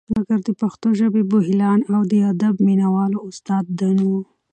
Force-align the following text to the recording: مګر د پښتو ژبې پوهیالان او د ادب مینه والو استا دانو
مګر 0.15 0.39
د 0.47 0.49
پښتو 0.61 0.87
ژبې 0.99 1.23
پوهیالان 1.31 1.79
او 1.93 2.01
د 2.11 2.13
ادب 2.31 2.53
مینه 2.67 2.87
والو 2.95 3.19
استا 3.29 3.55
دانو 3.77 4.15